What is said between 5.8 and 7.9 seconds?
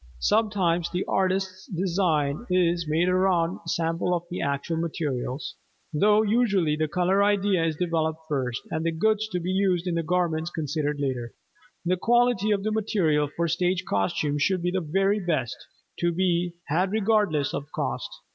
though usually the color idea is